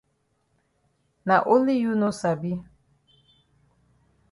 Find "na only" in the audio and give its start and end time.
1.27-1.75